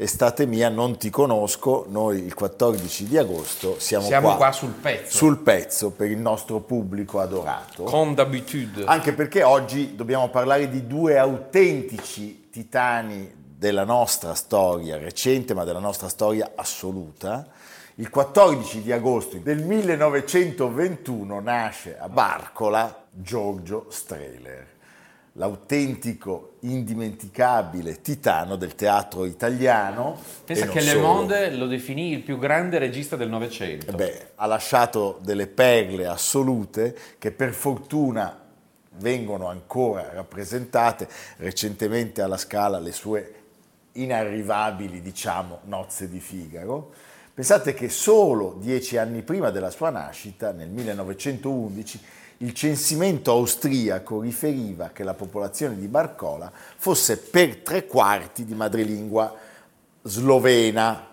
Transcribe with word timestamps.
estate 0.00 0.46
mia, 0.46 0.68
non 0.68 0.96
ti 0.96 1.10
conosco, 1.10 1.84
noi 1.88 2.24
il 2.24 2.32
14 2.32 3.08
di 3.08 3.18
agosto 3.18 3.80
siamo, 3.80 4.06
siamo 4.06 4.28
qua, 4.28 4.36
qua, 4.36 4.52
sul 4.52 4.70
pezzo. 4.70 5.16
Sul 5.16 5.38
pezzo 5.38 5.90
per 5.90 6.08
il 6.08 6.18
nostro 6.18 6.60
pubblico 6.60 7.18
adorato. 7.18 7.82
Comme 7.82 8.14
d'habitude. 8.14 8.84
Anche 8.84 9.12
perché 9.12 9.42
oggi 9.42 9.96
dobbiamo 9.96 10.28
parlare 10.28 10.68
di 10.68 10.86
due 10.86 11.18
autentici 11.18 12.48
titani 12.48 13.34
della 13.56 13.84
nostra 13.84 14.34
storia 14.34 14.96
recente, 14.98 15.52
ma 15.52 15.64
della 15.64 15.80
nostra 15.80 16.08
storia 16.08 16.52
assoluta. 16.54 17.44
Il 17.96 18.08
14 18.08 18.82
di 18.82 18.92
agosto 18.92 19.36
del 19.38 19.64
1921 19.64 21.40
nasce 21.40 21.98
a 21.98 22.08
Barcola 22.08 23.06
Giorgio 23.10 23.86
Strehler 23.88 24.76
l'autentico, 25.38 26.56
indimenticabile 26.60 28.00
titano 28.00 28.56
del 28.56 28.74
teatro 28.74 29.24
italiano. 29.24 30.20
Pensa 30.44 30.66
che 30.66 30.80
Le 30.80 30.96
Monde 30.96 31.50
lo 31.52 31.66
definì 31.66 32.12
il 32.12 32.22
più 32.22 32.38
grande 32.38 32.78
regista 32.78 33.16
del 33.16 33.28
Novecento. 33.28 33.92
Beh, 33.92 34.32
ha 34.34 34.46
lasciato 34.46 35.18
delle 35.22 35.46
perle 35.46 36.06
assolute 36.06 36.96
che 37.18 37.30
per 37.30 37.52
fortuna 37.54 38.36
vengono 38.96 39.46
ancora 39.46 40.10
rappresentate. 40.12 41.08
Recentemente 41.36 42.20
alla 42.20 42.36
Scala 42.36 42.80
le 42.80 42.92
sue 42.92 43.34
inarrivabili, 43.92 45.00
diciamo, 45.00 45.60
nozze 45.64 46.08
di 46.08 46.18
Figaro. 46.18 46.92
Pensate 47.38 47.72
che 47.72 47.88
solo 47.88 48.56
dieci 48.58 48.96
anni 48.96 49.22
prima 49.22 49.50
della 49.50 49.70
sua 49.70 49.90
nascita, 49.90 50.50
nel 50.50 50.66
1911, 50.70 52.00
il 52.38 52.52
censimento 52.52 53.30
austriaco 53.30 54.20
riferiva 54.20 54.90
che 54.92 55.04
la 55.04 55.14
popolazione 55.14 55.76
di 55.76 55.86
Barcola 55.86 56.50
fosse 56.50 57.16
per 57.16 57.58
tre 57.58 57.86
quarti 57.86 58.44
di 58.44 58.54
madrelingua 58.54 59.32
slovena, 60.02 61.06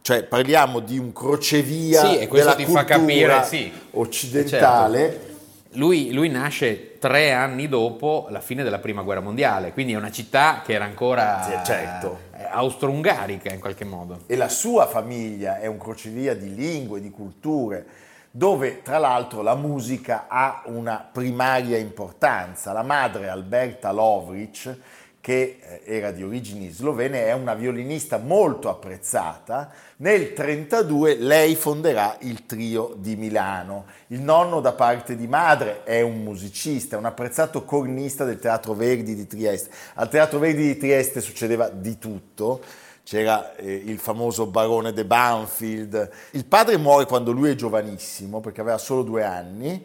cioè 0.00 0.22
parliamo 0.22 0.80
di 0.80 0.96
un 0.96 1.12
crocevia 1.12 2.06
sì, 2.06 2.16
e 2.16 2.28
della 2.28 2.56
fa 2.56 2.84
capire, 2.84 3.44
sì. 3.44 3.70
occidentale. 3.90 4.98
Certo. 4.98 5.26
Lui, 5.72 6.12
lui, 6.12 6.30
nasce 6.30 6.96
tre 6.98 7.32
anni 7.32 7.68
dopo 7.68 8.28
la 8.30 8.40
fine 8.40 8.62
della 8.62 8.78
prima 8.78 9.02
guerra 9.02 9.20
mondiale, 9.20 9.74
quindi 9.74 9.92
è 9.92 9.96
una 9.96 10.10
città 10.10 10.62
che 10.64 10.72
era 10.72 10.86
ancora 10.86 11.62
certo. 11.62 12.27
Austro-ungarica 12.50 13.52
in 13.52 13.60
qualche 13.60 13.84
modo. 13.84 14.22
E 14.26 14.36
la 14.36 14.48
sua 14.48 14.86
famiglia 14.86 15.58
è 15.58 15.66
un 15.66 15.78
crocevia 15.78 16.34
di 16.34 16.54
lingue, 16.54 17.00
di 17.00 17.10
culture 17.10 17.86
dove 18.30 18.82
tra 18.82 18.98
l'altro 18.98 19.42
la 19.42 19.54
musica 19.54 20.26
ha 20.28 20.62
una 20.66 21.08
primaria 21.10 21.78
importanza. 21.78 22.72
La 22.72 22.82
madre 22.82 23.28
Alberta 23.28 23.90
Lovric, 23.90 24.76
che 25.20 25.58
eh, 25.60 25.80
era 25.84 26.10
di 26.10 26.22
origini 26.22 26.70
slovene, 26.70 27.26
è 27.26 27.32
una 27.32 27.54
violinista 27.54 28.18
molto 28.18 28.68
apprezzata. 28.68 29.70
Nel 29.96 30.32
1932 30.32 31.16
lei 31.16 31.56
fonderà 31.56 32.16
il 32.20 32.46
trio 32.46 32.94
di 32.96 33.16
Milano. 33.16 33.86
Il 34.08 34.20
nonno 34.20 34.60
da 34.60 34.72
parte 34.72 35.16
di 35.16 35.26
madre 35.26 35.82
è 35.84 36.00
un 36.00 36.22
musicista, 36.22 36.96
un 36.96 37.04
apprezzato 37.04 37.64
cornista 37.64 38.24
del 38.24 38.38
Teatro 38.38 38.74
Verdi 38.74 39.14
di 39.14 39.26
Trieste. 39.26 39.70
Al 39.94 40.08
Teatro 40.08 40.38
Verdi 40.38 40.62
di 40.62 40.76
Trieste 40.76 41.20
succedeva 41.20 41.68
di 41.68 41.98
tutto 41.98 42.60
c'era 43.08 43.56
eh, 43.56 43.72
il 43.72 43.98
famoso 43.98 44.46
barone 44.48 44.92
de 44.92 45.06
Banfield. 45.06 46.10
Il 46.32 46.44
padre 46.44 46.76
muore 46.76 47.06
quando 47.06 47.32
lui 47.32 47.48
è 47.48 47.54
giovanissimo, 47.54 48.40
perché 48.40 48.60
aveva 48.60 48.76
solo 48.76 49.02
due 49.02 49.24
anni, 49.24 49.82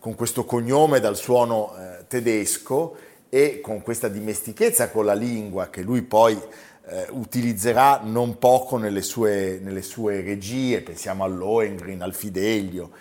con 0.00 0.16
questo 0.16 0.44
cognome 0.44 0.98
dal 0.98 1.16
suono 1.16 1.72
eh, 1.78 2.04
tedesco 2.08 2.96
e 3.34 3.60
con 3.60 3.82
questa 3.82 4.06
dimestichezza 4.06 4.90
con 4.90 5.04
la 5.04 5.12
lingua 5.12 5.68
che 5.68 5.82
lui 5.82 6.02
poi 6.02 6.40
eh, 6.86 7.06
utilizzerà 7.10 8.00
non 8.04 8.38
poco 8.38 8.76
nelle 8.76 9.02
sue, 9.02 9.58
nelle 9.60 9.82
sue 9.82 10.20
regie, 10.20 10.82
pensiamo 10.82 11.24
al 11.24 11.36
Lohengrin, 11.36 12.00
al 12.00 12.14
Fidelio. 12.14 12.92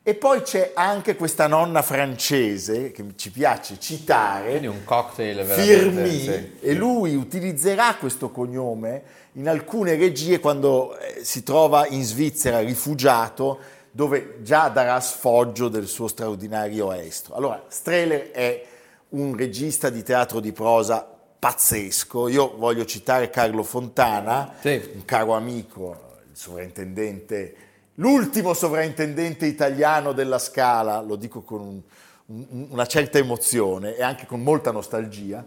E 0.00 0.14
poi 0.14 0.42
c'è 0.42 0.70
anche 0.76 1.16
questa 1.16 1.48
nonna 1.48 1.82
francese 1.82 2.92
che 2.92 3.04
ci 3.16 3.32
piace 3.32 3.80
citare, 3.80 4.50
Quindi 4.50 4.68
un 4.68 4.84
cocktail 4.84 5.44
Firmi, 5.44 6.20
sì. 6.20 6.52
e 6.60 6.74
lui 6.74 7.16
utilizzerà 7.16 7.96
questo 7.96 8.30
cognome 8.30 9.02
in 9.32 9.48
alcune 9.48 9.96
regie 9.96 10.38
quando 10.38 10.96
eh, 10.98 11.24
si 11.24 11.42
trova 11.42 11.84
in 11.88 12.04
Svizzera 12.04 12.60
rifugiato, 12.60 13.58
dove 13.90 14.36
già 14.42 14.68
darà 14.68 15.00
sfoggio 15.00 15.66
del 15.66 15.88
suo 15.88 16.06
straordinario 16.06 16.92
estro. 16.92 17.34
Allora, 17.34 17.64
Strehler 17.66 18.30
è 18.30 18.69
un 19.10 19.36
regista 19.36 19.90
di 19.90 20.02
teatro 20.02 20.40
di 20.40 20.52
prosa 20.52 21.06
pazzesco. 21.38 22.28
Io 22.28 22.56
voglio 22.56 22.84
citare 22.84 23.30
Carlo 23.30 23.62
Fontana, 23.62 24.54
sì. 24.60 24.80
un 24.94 25.04
caro 25.04 25.34
amico, 25.34 26.18
il 26.30 26.36
sovrintendente, 26.36 27.54
l'ultimo 27.94 28.54
sovrintendente 28.54 29.46
italiano 29.46 30.12
della 30.12 30.38
Scala, 30.38 31.00
lo 31.00 31.16
dico 31.16 31.42
con 31.42 31.60
un, 31.60 31.80
un, 32.26 32.66
una 32.70 32.86
certa 32.86 33.18
emozione 33.18 33.96
e 33.96 34.02
anche 34.02 34.26
con 34.26 34.42
molta 34.42 34.70
nostalgia 34.70 35.44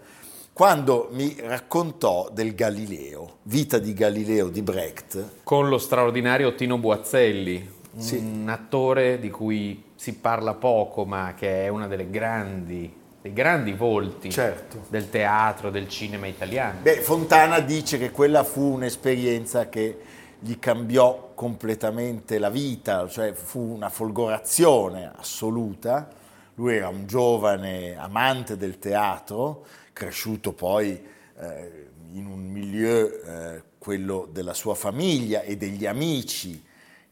quando 0.53 1.09
mi 1.11 1.35
raccontò 1.39 2.29
del 2.31 2.53
Galileo, 2.53 3.37
Vita 3.43 3.79
di 3.79 3.91
Galileo 3.93 4.49
di 4.49 4.61
Brecht. 4.61 5.41
Con 5.41 5.67
lo 5.67 5.79
straordinario 5.79 6.53
Tino 6.53 6.77
Buazzelli, 6.77 7.67
sì. 7.97 8.17
un 8.17 8.47
attore 8.47 9.19
di 9.19 9.31
cui 9.31 9.83
si 9.95 10.13
parla 10.13 10.53
poco, 10.53 11.05
ma 11.05 11.33
che 11.35 11.65
è 11.65 11.69
uno 11.69 11.87
dei 13.23 13.31
grandi 13.31 13.71
volti 13.71 14.29
certo. 14.29 14.83
del 14.89 15.09
teatro, 15.09 15.69
del 15.69 15.87
cinema 15.87 16.27
italiano. 16.27 16.81
Beh, 16.81 16.99
Fontana 16.99 17.61
dice 17.61 17.97
che 17.97 18.11
quella 18.11 18.43
fu 18.43 18.73
un'esperienza 18.73 19.69
che 19.69 19.97
gli 20.39 20.59
cambiò 20.59 21.31
completamente 21.33 22.37
la 22.37 22.49
vita, 22.49 23.07
cioè 23.07 23.31
fu 23.31 23.61
una 23.61 23.87
folgorazione 23.87 25.09
assoluta. 25.15 26.09
Lui 26.55 26.75
era 26.75 26.89
un 26.89 27.07
giovane 27.07 27.95
amante 27.95 28.57
del 28.57 28.77
teatro, 28.77 29.65
cresciuto 29.93 30.51
poi 30.51 31.01
eh, 31.39 31.87
in 32.11 32.25
un 32.25 32.41
milieu, 32.41 33.09
eh, 33.25 33.63
quello 33.77 34.27
della 34.29 34.53
sua 34.53 34.75
famiglia 34.75 35.43
e 35.43 35.55
degli 35.55 35.85
amici, 35.85 36.61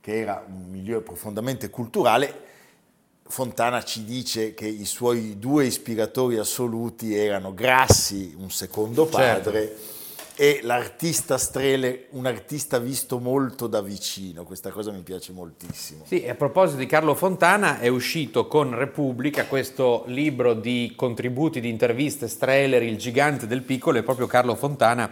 che 0.02 0.20
era 0.20 0.44
un 0.46 0.66
milieu 0.70 1.02
profondamente 1.04 1.70
culturale, 1.70 2.50
Fontana 3.32 3.82
ci 3.82 4.04
dice 4.04 4.54
che 4.54 4.68
i 4.68 4.86
suoi 4.86 5.40
due 5.40 5.66
ispiratori 5.66 6.38
assoluti 6.38 7.16
erano 7.16 7.54
Grassi, 7.54 8.36
un 8.38 8.52
secondo 8.52 9.06
padre, 9.06 9.60
certo 9.60 10.00
e 10.36 10.60
l'artista 10.64 11.38
Strele, 11.38 12.08
un 12.12 12.26
artista 12.26 12.80
visto 12.80 13.20
molto 13.20 13.68
da 13.68 13.82
vicino, 13.82 14.44
questa 14.44 14.70
cosa 14.72 14.92
mi 14.92 15.02
piace 15.02 15.32
moltissimo. 15.32 16.04
Sì, 16.08 16.28
a 16.28 16.36
proposito 16.36 16.80
di 16.80 16.88
Carlo 16.88 17.14
Fontana, 17.16 17.80
è 17.80 17.88
uscito 17.88 18.48
con 18.48 18.76
Repubblica 18.76 19.46
questo 19.46 20.04
libro 20.08 20.54
di 20.54 20.94
contributi, 20.96 21.60
di 21.60 21.70
interviste, 21.70 22.28
Streller, 22.28 22.82
il 22.82 22.98
gigante 22.98 23.46
del 23.46 23.62
piccolo, 23.62 24.00
e 24.00 24.04
proprio 24.04 24.28
Carlo 24.28 24.56
Fontana 24.56 25.12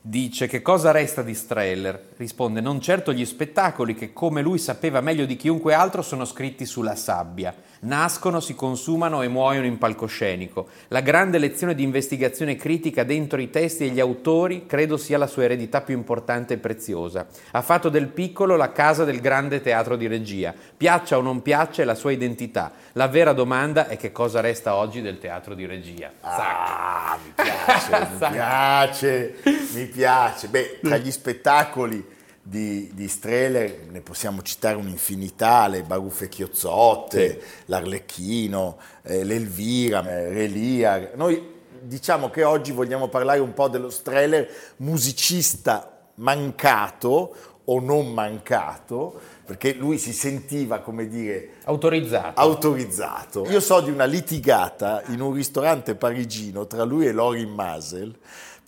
dice 0.00 0.46
che 0.46 0.62
cosa 0.62 0.90
resta 0.90 1.22
di 1.22 1.34
Streller? 1.34 2.12
Risponde 2.16 2.60
non 2.60 2.80
certo 2.80 3.12
gli 3.12 3.24
spettacoli 3.24 3.94
che 3.94 4.12
come 4.12 4.42
lui 4.42 4.58
sapeva 4.58 5.00
meglio 5.00 5.26
di 5.26 5.36
chiunque 5.36 5.74
altro 5.74 6.02
sono 6.02 6.24
scritti 6.24 6.64
sulla 6.64 6.96
sabbia 6.96 7.54
nascono, 7.80 8.40
si 8.40 8.54
consumano 8.54 9.22
e 9.22 9.28
muoiono 9.28 9.66
in 9.66 9.78
palcoscenico. 9.78 10.68
La 10.88 11.00
grande 11.00 11.38
lezione 11.38 11.74
di 11.74 11.82
investigazione 11.82 12.56
critica 12.56 13.04
dentro 13.04 13.40
i 13.40 13.50
testi 13.50 13.84
e 13.84 13.88
gli 13.88 14.00
autori 14.00 14.66
credo 14.66 14.96
sia 14.96 15.18
la 15.18 15.26
sua 15.26 15.44
eredità 15.44 15.80
più 15.80 15.94
importante 15.94 16.54
e 16.54 16.58
preziosa. 16.58 17.26
Ha 17.52 17.62
fatto 17.62 17.88
del 17.88 18.08
piccolo 18.08 18.56
la 18.56 18.72
casa 18.72 19.04
del 19.04 19.20
grande 19.20 19.60
teatro 19.60 19.96
di 19.96 20.06
regia. 20.06 20.54
Piaccia 20.76 21.16
o 21.16 21.22
non 21.22 21.42
piaccia 21.42 21.82
è 21.82 21.84
la 21.84 21.94
sua 21.94 22.12
identità. 22.12 22.72
La 22.92 23.08
vera 23.08 23.32
domanda 23.32 23.88
è 23.88 23.96
che 23.96 24.12
cosa 24.12 24.40
resta 24.40 24.74
oggi 24.74 25.00
del 25.00 25.18
teatro 25.18 25.54
di 25.54 25.66
regia. 25.66 26.12
Ah, 26.20 27.18
mi 27.24 27.32
piace, 27.34 28.08
mi 28.10 28.16
piace, 28.30 29.36
mi 29.74 29.86
piace. 29.86 30.48
Beh, 30.48 30.80
tra 30.82 30.96
gli 30.96 31.10
spettacoli 31.10 32.18
di, 32.50 32.90
di 32.92 33.06
Strehler 33.06 33.86
ne 33.90 34.00
possiamo 34.00 34.42
citare 34.42 34.74
un'infinità, 34.74 35.68
le 35.68 35.84
Baruffe 35.84 36.28
Chiozzotte, 36.28 37.30
sì. 37.30 37.46
l'Arlecchino, 37.66 38.76
eh, 39.02 39.22
l'Elvira, 39.22 40.04
eh, 40.04 40.30
Relia. 40.30 41.12
Noi 41.14 41.58
diciamo 41.80 42.28
che 42.28 42.42
oggi 42.42 42.72
vogliamo 42.72 43.06
parlare 43.06 43.38
un 43.38 43.54
po' 43.54 43.68
dello 43.68 43.88
Strehler 43.88 44.48
musicista 44.78 46.08
mancato 46.16 47.36
o 47.64 47.78
non 47.78 48.12
mancato, 48.12 49.20
perché 49.44 49.72
lui 49.74 49.96
si 49.96 50.12
sentiva, 50.12 50.80
come 50.80 51.06
dire, 51.06 51.50
autorizzato. 51.66 52.40
autorizzato. 52.40 53.46
Io 53.48 53.60
so 53.60 53.80
di 53.80 53.90
una 53.90 54.06
litigata 54.06 55.04
in 55.06 55.20
un 55.20 55.32
ristorante 55.32 55.94
parigino 55.94 56.66
tra 56.66 56.82
lui 56.82 57.06
e 57.06 57.12
Lorin 57.12 57.50
Masel 57.50 58.12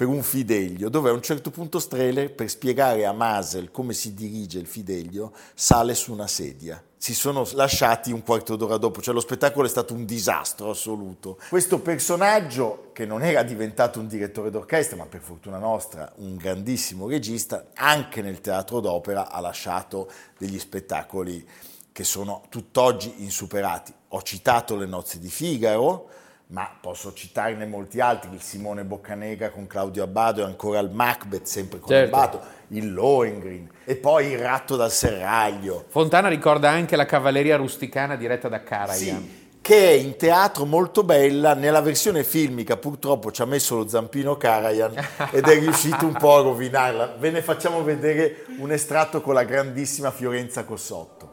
per 0.03 0.11
un 0.11 0.25
fideglio, 0.25 0.89
dove 0.89 1.11
a 1.11 1.13
un 1.13 1.23
certo 1.23 1.53
punto 1.53 1.79
Strehler, 1.79 2.35
per 2.35 2.51
spiegare 2.51 3.07
a 3.07 3.13
Masel 3.13 3.71
come 3.71 3.93
si 3.93 4.15
dirige 4.15 4.59
il 4.59 4.67
fideglio, 4.67 5.33
sale 5.55 5.95
su 5.95 6.11
una 6.13 6.27
sedia 6.27 6.83
si 6.97 7.15
sono 7.15 7.45
lasciati 7.55 8.13
un 8.13 8.23
quarto 8.23 8.55
d'ora 8.55 8.77
dopo, 8.77 9.01
cioè 9.03 9.13
lo 9.13 9.19
spettacolo 9.19 9.67
è 9.67 9.69
stato 9.69 9.93
un 9.93 10.05
disastro 10.05 10.71
assoluto. 10.71 11.37
Questo 11.49 11.81
personaggio, 11.81 12.91
che 12.93 13.05
non 13.05 13.25
era 13.25 13.43
diventato 13.43 13.99
un 13.99 14.07
direttore 14.07 14.51
d'orchestra, 14.51 14.97
ma 14.97 15.07
per 15.07 15.21
fortuna 15.21 15.59
nostra 15.59 16.13
un 16.19 16.37
grandissimo 16.37 17.09
regista, 17.09 17.71
anche 17.75 18.23
nel 18.23 18.41
teatro 18.41 18.79
d'opera 18.79 19.33
ha 19.33 19.41
lasciato 19.41 20.09
degli 20.39 20.61
spettacoli 20.61 21.45
che 21.91 22.05
sono 22.05 22.45
tutt'oggi 22.49 23.15
insuperati. 23.19 23.93
Ho 24.11 24.23
citato 24.23 24.77
Le 24.77 24.87
nozze 24.87 25.19
di 25.19 25.29
Figaro, 25.29 26.09
ma 26.53 26.71
posso 26.79 27.15
citarne 27.15 27.65
molti 27.65 27.99
altri, 28.01 28.31
il 28.35 28.43
Simone 28.43 28.85
Boccanegra 28.85 29.51
con 29.51 29.67
Claudio 29.67 30.03
Abbado 30.03 30.43
e 30.43 30.45
ancora 30.45 30.81
il 30.81 30.91
Macbeth 30.91 31.47
sempre 31.47 31.79
con 31.79 31.89
certo. 31.89 32.15
Abbado, 32.15 32.41
il 32.69 32.93
Lohengrin 32.93 33.71
e 33.85 33.97
poi 33.97 34.33
il 34.33 34.39
Ratto 34.39 34.77
dal 34.77 34.93
Serraglio. 34.93 35.87
Fontana 35.89 36.29
ricorda 36.29 36.69
anche 36.69 36.95
la 36.95 37.07
cavalleria 37.07 37.57
rusticana 37.57 38.17
diretta 38.17 38.49
da 38.49 38.63
Karajan. 38.63 38.97
Sì, 38.97 39.41
che 39.63 39.89
è 39.89 39.93
in 39.93 40.17
teatro 40.17 40.67
molto 40.67 41.05
bella, 41.05 41.55
nella 41.55 41.81
versione 41.81 42.23
filmica 42.23 42.77
purtroppo 42.77 43.31
ci 43.31 43.41
ha 43.41 43.47
messo 43.47 43.77
lo 43.77 43.89
zampino 43.89 44.37
Karajan 44.37 44.93
ed 45.33 45.49
è 45.49 45.59
riuscito 45.59 46.05
un 46.05 46.13
po' 46.13 46.37
a 46.37 46.43
rovinarla. 46.43 47.15
Ve 47.19 47.31
ne 47.31 47.41
facciamo 47.41 47.83
vedere 47.83 48.45
un 48.59 48.71
estratto 48.71 49.23
con 49.23 49.33
la 49.33 49.45
grandissima 49.45 50.11
Fiorenza 50.11 50.65
Cossotto. 50.65 51.32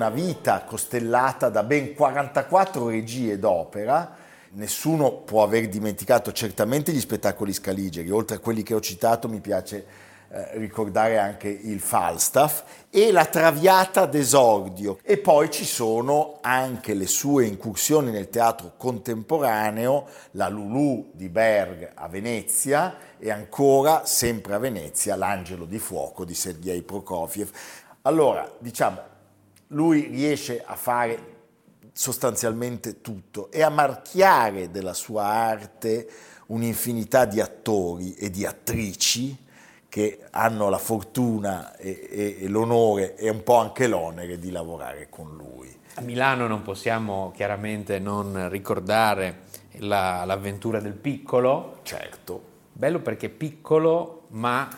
Una 0.00 0.08
vita 0.08 0.64
costellata 0.64 1.50
da 1.50 1.62
ben 1.62 1.94
44 1.94 2.88
regie 2.88 3.38
d'opera. 3.38 4.16
Nessuno 4.52 5.12
può 5.12 5.42
aver 5.42 5.68
dimenticato 5.68 6.32
certamente 6.32 6.90
gli 6.90 7.00
spettacoli 7.00 7.52
scaligeri, 7.52 8.10
oltre 8.10 8.36
a 8.36 8.38
quelli 8.38 8.62
che 8.62 8.72
ho 8.72 8.80
citato 8.80 9.28
mi 9.28 9.40
piace 9.40 9.84
eh, 10.30 10.56
ricordare 10.56 11.18
anche 11.18 11.48
il 11.48 11.80
Falstaff 11.80 12.62
e 12.88 13.12
la 13.12 13.26
Traviata 13.26 14.06
d'esordio 14.06 15.00
e 15.02 15.18
poi 15.18 15.50
ci 15.50 15.66
sono 15.66 16.38
anche 16.40 16.94
le 16.94 17.06
sue 17.06 17.44
incursioni 17.44 18.10
nel 18.10 18.30
teatro 18.30 18.72
contemporaneo, 18.78 20.06
la 20.32 20.48
Lulu 20.48 21.10
di 21.12 21.28
Berg 21.28 21.90
a 21.94 22.08
Venezia 22.08 22.96
e 23.18 23.30
ancora 23.30 24.06
sempre 24.06 24.54
a 24.54 24.58
Venezia 24.58 25.14
l'Angelo 25.14 25.66
di 25.66 25.78
fuoco 25.78 26.24
di 26.24 26.34
Sergei 26.34 26.80
Prokofiev. 26.80 27.50
Allora, 28.02 28.50
diciamo, 28.58 29.09
lui 29.72 30.06
riesce 30.06 30.62
a 30.64 30.74
fare 30.74 31.38
sostanzialmente 31.92 33.00
tutto 33.00 33.50
e 33.50 33.62
a 33.62 33.68
marchiare 33.68 34.70
della 34.70 34.94
sua 34.94 35.24
arte 35.24 36.08
un'infinità 36.46 37.24
di 37.24 37.40
attori 37.40 38.14
e 38.14 38.30
di 38.30 38.44
attrici 38.44 39.36
che 39.88 40.20
hanno 40.30 40.68
la 40.68 40.78
fortuna 40.78 41.76
e, 41.76 42.08
e, 42.10 42.36
e 42.40 42.48
l'onore 42.48 43.16
e 43.16 43.28
un 43.28 43.42
po' 43.42 43.56
anche 43.56 43.86
l'onere 43.86 44.38
di 44.38 44.50
lavorare 44.50 45.08
con 45.10 45.36
lui. 45.36 45.76
A 45.94 46.00
Milano 46.02 46.46
non 46.46 46.62
possiamo 46.62 47.32
chiaramente 47.34 47.98
non 47.98 48.48
ricordare 48.48 49.42
la, 49.78 50.24
l'avventura 50.24 50.80
del 50.80 50.94
piccolo. 50.94 51.78
Certo. 51.82 52.42
Bello 52.72 53.00
perché 53.00 53.28
piccolo 53.28 54.26
ma 54.28 54.68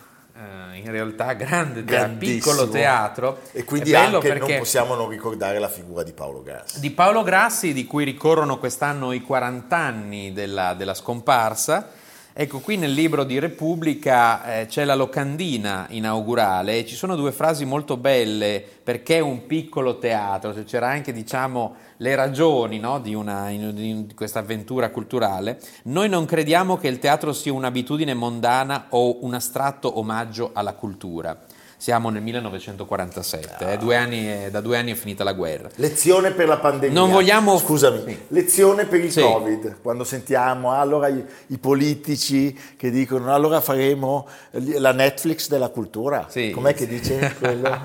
in 0.74 0.90
realtà 0.90 1.32
grande 1.34 1.84
teatro, 1.84 2.16
piccolo 2.18 2.68
teatro. 2.68 3.40
E 3.52 3.64
quindi 3.64 3.94
anche 3.94 4.34
non 4.34 4.56
possiamo 4.58 4.94
non 4.94 5.08
ricordare 5.08 5.58
la 5.58 5.68
figura 5.68 6.02
di 6.02 6.12
Paolo 6.12 6.42
Grassi. 6.42 6.80
Di 6.80 6.90
Paolo 6.90 7.22
Grassi, 7.22 7.72
di 7.72 7.86
cui 7.86 8.04
ricorrono 8.04 8.58
quest'anno 8.58 9.12
i 9.12 9.22
40 9.22 9.76
anni 9.76 10.32
della, 10.32 10.74
della 10.74 10.94
scomparsa. 10.94 12.00
Ecco, 12.34 12.60
qui 12.60 12.78
nel 12.78 12.92
libro 12.92 13.24
di 13.24 13.38
Repubblica 13.38 14.60
eh, 14.60 14.66
c'è 14.66 14.86
la 14.86 14.94
locandina 14.94 15.84
inaugurale 15.90 16.78
e 16.78 16.86
ci 16.86 16.94
sono 16.94 17.14
due 17.14 17.30
frasi 17.30 17.66
molto 17.66 17.98
belle 17.98 18.64
perché 18.82 19.20
un 19.20 19.44
piccolo 19.46 19.98
teatro, 19.98 20.54
cioè 20.54 20.64
c'era 20.64 20.88
anche 20.88 21.12
diciamo 21.12 21.74
le 21.98 22.14
ragioni 22.14 22.78
no, 22.78 23.00
di, 23.00 23.12
una, 23.12 23.50
di 23.50 24.10
questa 24.14 24.38
avventura 24.38 24.88
culturale. 24.88 25.60
Noi 25.84 26.08
non 26.08 26.24
crediamo 26.24 26.78
che 26.78 26.88
il 26.88 26.98
teatro 26.98 27.34
sia 27.34 27.52
un'abitudine 27.52 28.14
mondana 28.14 28.86
o 28.88 29.22
un 29.26 29.34
astratto 29.34 29.98
omaggio 29.98 30.52
alla 30.54 30.72
cultura. 30.72 31.38
Siamo 31.82 32.10
nel 32.10 32.22
1947, 32.22 33.64
ah. 33.64 33.70
eh, 33.72 33.76
due 33.76 33.96
anni, 33.96 34.48
da 34.52 34.60
due 34.60 34.78
anni 34.78 34.92
è 34.92 34.94
finita 34.94 35.24
la 35.24 35.32
guerra. 35.32 35.68
Lezione 35.74 36.30
per 36.30 36.46
la 36.46 36.58
pandemia. 36.58 36.96
Non 36.96 37.10
vogliamo... 37.10 37.58
Scusami, 37.58 38.04
sì. 38.06 38.18
lezione 38.28 38.84
per 38.84 39.00
il 39.00 39.10
sì. 39.10 39.20
Covid, 39.20 39.78
quando 39.82 40.04
sentiamo 40.04 40.70
ah, 40.70 40.78
allora 40.78 41.08
i, 41.08 41.24
i, 41.48 41.58
politici 41.58 42.56
che 42.76 42.88
dicono 42.92 43.34
allora 43.34 43.60
faremo 43.60 44.28
la 44.52 44.92
Netflix 44.92 45.48
della 45.48 45.70
cultura. 45.70 46.26
Sì. 46.28 46.52
Com'è 46.52 46.72
che 46.72 46.86
dice 46.86 47.34
quello? 47.36 47.76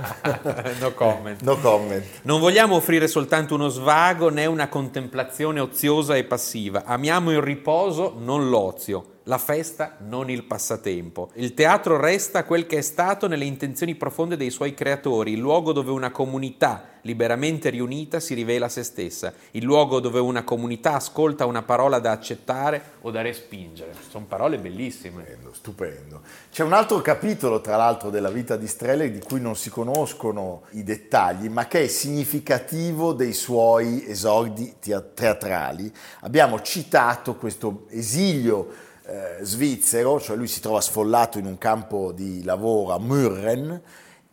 no 0.80 0.94
comment. 0.94 1.42
no 1.42 1.58
comment. 1.58 2.06
Non 2.22 2.39
vogliamo 2.39 2.75
offrire 2.75 3.08
soltanto 3.08 3.56
uno 3.56 3.70
svago 3.70 4.30
né 4.30 4.46
una 4.46 4.68
contemplazione 4.68 5.60
oziosa 5.60 6.16
e 6.16 6.24
passiva. 6.24 6.84
Amiamo 6.86 7.32
il 7.32 7.42
riposo, 7.42 8.13
non 8.16 8.48
l'ozio 8.48 9.16
la 9.28 9.38
festa, 9.38 9.98
non 10.00 10.30
il 10.30 10.44
passatempo. 10.44 11.32
Il 11.34 11.54
teatro 11.54 12.00
resta 12.00 12.46
quel 12.46 12.66
che 12.66 12.78
è 12.78 12.82
stato 12.82 13.28
nelle 13.28 13.46
intenzioni 13.46 13.96
profonde 13.96 14.38
dei 14.38 14.50
suoi 14.50 14.74
creatori, 14.74 15.34
il 15.34 15.40
luogo 15.40 15.74
dove 15.74 15.92
una 15.92 16.12
comunità 16.12 16.96
liberamente 17.02 17.70
riunita 17.70 18.20
si 18.20 18.34
rivela 18.34 18.66
a 18.66 18.70
se 18.70 18.84
stessa, 18.84 19.34
il 19.52 19.64
luogo 19.64 20.02
dove 20.02 20.20
una 20.20 20.44
comunità 20.44 20.96
ascolta 20.96 21.46
una 21.46 21.64
parola 21.64 22.00
da 22.00 22.12
accettare 22.12 22.82
o 23.02 23.12
da 23.12 23.22
respingere. 23.22 23.94
Sono 24.10 24.26
parole 24.26 24.58
bellissime. 24.58 25.24
Stupendo, 25.24 25.54
stupendo. 25.54 26.22
C'è 26.52 26.64
un 26.64 26.74
altro 26.74 27.02
capitolo, 27.02 27.62
tra 27.62 27.78
l'altro, 27.78 28.10
della 28.10 28.30
vita 28.30 28.58
di 28.58 28.68
Streller 28.68 29.10
di 29.10 29.20
cui 29.20 29.40
non 29.40 29.56
si 29.56 29.70
conoscono 29.70 30.64
i 30.72 30.84
dettagli, 30.84 31.48
ma 31.48 31.68
che 31.68 31.84
è 31.84 31.88
significativo 31.88 33.14
dei 33.14 33.34
suoi 33.34 34.06
esordi 34.06 34.76
teatrali. 34.80 35.92
Abbiamo 36.22 36.62
citato 36.62 37.36
questo 37.36 37.86
esilio 37.90 38.86
eh, 39.08 39.38
svizzero, 39.42 40.20
cioè 40.20 40.36
lui 40.36 40.48
si 40.48 40.60
trova 40.60 40.82
sfollato 40.82 41.40
in 41.40 41.46
un 41.46 41.58
campo 41.58 42.12
di 42.12 42.44
lavoro 42.44 42.94
a 42.94 43.00
Mürren 43.00 43.80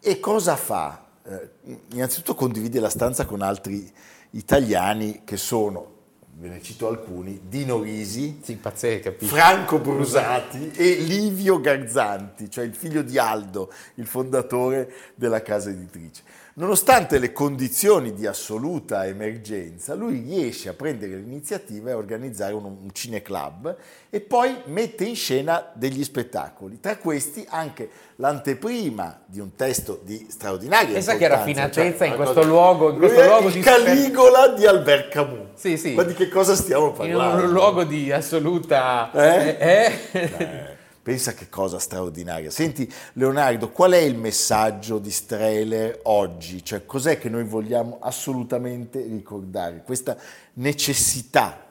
e 0.01 0.19
cosa 0.19 0.57
fa? 0.57 1.05
Eh, 1.25 1.51
innanzitutto 1.93 2.35
condivide 2.35 2.81
la 2.81 2.89
stanza 2.89 3.25
con 3.25 3.41
altri 3.41 3.91
italiani 4.31 5.23
che 5.25 5.37
sono, 5.37 5.94
ve 6.37 6.49
ne 6.49 6.63
cito 6.63 6.89
alcuni, 6.89 7.43
Dino 7.49 7.81
Risi, 7.81 8.41
sì, 8.43 8.57
pazzesco, 8.57 9.15
Franco 9.19 9.79
Brusati 9.79 10.73
e 10.75 10.95
Livio 10.95 11.61
Garzanti, 11.61 12.51
cioè 12.51 12.65
il 12.65 12.75
figlio 12.75 13.03
di 13.03 13.19
Aldo, 13.19 13.73
il 13.95 14.07
fondatore 14.07 14.93
della 15.15 15.43
casa 15.43 15.71
editrice. 15.71 16.23
Nonostante 16.57 17.19
le 17.19 17.33
condizioni 17.33 18.15
di 18.15 18.29
assoluta 18.29 19.07
emergenza, 19.07 19.95
lui 19.95 20.21
riesce 20.21 20.69
a 20.69 20.73
prendere 20.73 21.17
l'iniziativa 21.17 21.91
e 21.91 21.93
a 21.95 21.97
organizzare 21.97 22.55
un, 22.55 22.65
un 22.65 22.89
cineclub 22.93 23.77
e 24.09 24.21
poi 24.21 24.63
mette 24.67 25.05
in 25.05 25.17
scena 25.17 25.73
degli 25.75 26.05
spettacoli. 26.05 26.79
Tra 26.79 26.97
questi 26.97 27.45
anche 27.49 27.89
l'anteprima 28.17 29.23
di 29.27 29.41
un 29.41 29.57
testo 29.57 30.01
di 30.05 30.29
straordinaria 30.31 30.93
Pensa 30.93 31.17
che 31.17 31.27
raffinatezza 31.27 31.99
cioè, 31.99 32.07
in 32.07 32.15
questo 32.15 32.45
luogo, 32.45 32.91
in 32.91 32.99
questo 32.99 33.25
luogo 33.25 33.51
di 33.51 33.59
Caligola 33.59 34.49
di 34.51 34.65
Albert 34.65 35.09
Camus. 35.09 35.49
Sì, 35.55 35.77
sì. 35.77 35.95
Ma 35.95 36.05
di 36.05 36.15
che 36.15 36.24
cosa 36.29 36.55
stiamo 36.55 36.93
parlando? 36.93 37.41
In 37.43 37.47
un 37.49 37.53
luogo 37.53 37.85
di 37.85 38.13
assoluta... 38.13 39.11
Eh? 39.13 39.57
Eh? 39.59 40.09
Eh. 40.13 40.73
Pensa 41.05 41.35
che 41.35 41.51
cosa 41.51 41.79
straordinaria. 41.79 42.51
Senti 42.51 42.91
Leonardo, 43.13 43.69
qual 43.71 43.93
è 43.93 43.99
il 43.99 44.17
messaggio 44.17 44.99
di 44.99 45.11
Strehler 45.11 46.01
oggi? 46.05 46.65
Cioè 46.65 46.87
cos'è 46.87 47.19
che 47.19 47.29
noi 47.29 47.45
vogliamo 47.45 47.99
assolutamente 48.01 49.03
ricordare? 49.03 49.83
Questa 49.85 50.17
necessità 50.55 51.63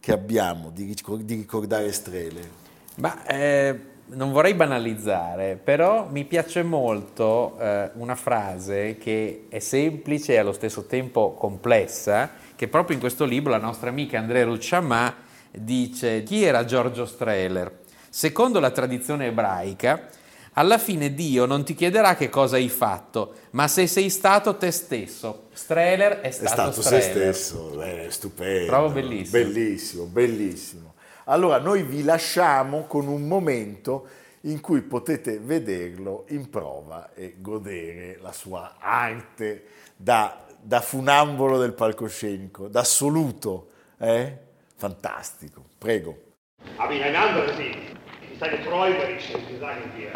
che 0.00 0.12
abbiamo 0.12 0.70
di, 0.70 0.96
ricordare 1.26 1.92
Strehler. 1.92 2.48
Ma 2.96 3.26
eh, 3.26 3.91
non 4.14 4.32
vorrei 4.32 4.54
banalizzare, 4.54 5.58
però 5.62 6.08
mi 6.10 6.24
piace 6.24 6.62
molto 6.62 7.58
eh, 7.58 7.90
una 7.94 8.14
frase 8.14 8.96
che 8.98 9.46
è 9.48 9.58
semplice 9.58 10.34
e 10.34 10.38
allo 10.38 10.52
stesso 10.52 10.84
tempo 10.84 11.34
complessa, 11.34 12.30
che 12.54 12.68
proprio 12.68 12.94
in 12.94 13.00
questo 13.00 13.24
libro 13.24 13.50
la 13.50 13.58
nostra 13.58 13.90
amica 13.90 14.18
Andrea 14.18 14.44
Rucciamà 14.44 15.14
dice 15.50 16.22
chi 16.22 16.42
era 16.42 16.64
Giorgio 16.64 17.06
Strehler? 17.06 17.80
Secondo 18.08 18.60
la 18.60 18.70
tradizione 18.70 19.26
ebraica, 19.26 20.08
alla 20.54 20.76
fine 20.76 21.14
Dio 21.14 21.46
non 21.46 21.64
ti 21.64 21.74
chiederà 21.74 22.14
che 22.14 22.28
cosa 22.28 22.56
hai 22.56 22.68
fatto, 22.68 23.34
ma 23.50 23.68
se 23.68 23.86
sei 23.86 24.10
stato 24.10 24.56
te 24.56 24.70
stesso. 24.70 25.48
Streller 25.52 26.20
è 26.20 26.30
stato, 26.30 26.44
è 26.44 26.52
stato 26.52 26.82
Streller. 26.82 27.02
se 27.02 27.10
stesso, 27.10 27.80
è 27.80 28.06
stupendo. 28.10 28.66
Trovo 28.66 28.90
bellissimo. 28.90 29.42
Bellissimo, 29.42 30.04
bellissimo. 30.04 30.94
Allora 31.24 31.58
noi 31.58 31.82
vi 31.82 32.02
lasciamo 32.02 32.84
con 32.86 33.06
un 33.06 33.26
momento 33.28 34.06
in 34.42 34.60
cui 34.60 34.82
potete 34.82 35.38
vederlo 35.38 36.24
in 36.28 36.50
prova 36.50 37.10
e 37.14 37.36
godere 37.38 38.18
la 38.20 38.32
sua 38.32 38.76
arte 38.78 39.64
da, 39.96 40.44
da 40.60 40.80
funambolo 40.80 41.58
del 41.58 41.74
palcoscenico, 41.74 42.68
da 42.68 42.80
assoluto. 42.80 43.68
Eh? 43.98 44.36
Fantastico, 44.74 45.62
prego. 45.78 46.30
Aber 46.76 46.92
in 46.92 47.02
ein 47.02 47.14
anderes 47.14 47.56
ist 47.58 48.42
eine 48.42 48.60
träumerische, 48.64 49.38
sagen 49.60 49.92
wir. 49.96 50.12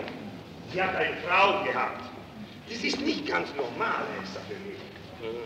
Sie 0.72 0.82
hat 0.82 0.96
eine 0.96 1.16
Frau 1.24 1.62
gehabt. 1.62 2.02
Das 2.68 2.82
ist 2.82 3.00
nicht 3.00 3.26
ganz 3.26 3.48
normal, 3.54 4.02
Esther, 4.20 4.40
für 4.48 4.58
mich. 4.68 4.78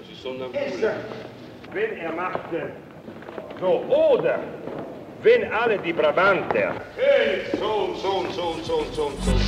Sie 0.08 0.16
wenn 1.72 1.96
er 1.98 2.12
machte 2.12 2.72
so, 3.60 3.84
oder 3.88 4.40
wenn 5.22 5.44
alle 5.52 5.78
die 5.78 5.92
Brabanter, 5.92 6.74
König, 6.96 7.58
Sohn, 7.58 7.96
Sohn, 7.96 8.32
Sohn, 8.32 8.64
Sohn, 8.64 8.86
Sohn, 8.92 9.12
Sohn. 9.22 9.40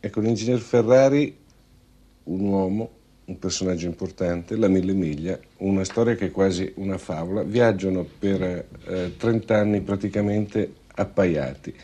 Ecco, 0.00 0.20
l'ingegner 0.20 0.58
Ferrari, 0.58 1.34
un 2.24 2.40
uomo 2.40 2.90
un 3.26 3.38
personaggio 3.38 3.86
importante, 3.86 4.54
la 4.54 4.68
Mille 4.68 4.92
Miglia, 4.92 5.38
una 5.58 5.82
storia 5.84 6.14
che 6.14 6.26
è 6.26 6.30
quasi 6.30 6.70
una 6.76 6.98
favola, 6.98 7.42
viaggiano 7.42 8.04
per 8.04 8.66
eh, 8.86 9.16
30 9.16 9.56
anni 9.56 9.80
praticamente 9.80 10.74
appaiati. 10.94 11.74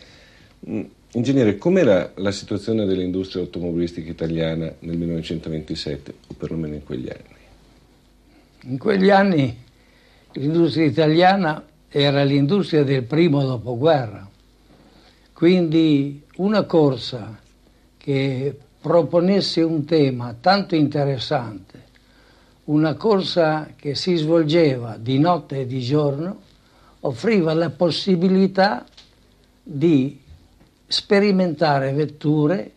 Ingegnere, 1.12 1.58
com'era 1.58 2.12
la 2.16 2.30
situazione 2.30 2.84
dell'industria 2.84 3.42
automobilistica 3.42 4.08
italiana 4.08 4.72
nel 4.78 4.96
1927, 4.96 6.14
o 6.28 6.34
perlomeno 6.34 6.74
in 6.74 6.84
quegli 6.84 7.08
anni? 7.08 7.38
In 8.62 8.78
quegli 8.78 9.10
anni 9.10 9.58
l'industria 10.34 10.86
italiana 10.86 11.66
era 11.88 12.22
l'industria 12.22 12.84
del 12.84 13.02
primo 13.02 13.44
dopoguerra, 13.44 14.28
quindi 15.32 16.22
una 16.36 16.62
corsa 16.62 17.40
che 17.96 18.56
proponesse 18.80 19.62
un 19.62 19.84
tema 19.84 20.36
tanto 20.40 20.76
interessante, 20.76 21.86
una 22.66 22.94
corsa 22.94 23.72
che 23.74 23.96
si 23.96 24.14
svolgeva 24.14 24.96
di 24.96 25.18
notte 25.18 25.62
e 25.62 25.66
di 25.66 25.80
giorno, 25.80 26.40
offriva 27.00 27.52
la 27.52 27.70
possibilità 27.70 28.86
di 29.60 30.28
sperimentare 30.90 31.92
vetture, 31.92 32.73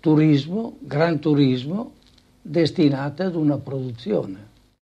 turismo, 0.00 0.76
gran 0.80 1.20
turismo, 1.20 1.92
destinate 2.42 3.22
ad 3.22 3.36
una 3.36 3.58
produzione. 3.58 4.48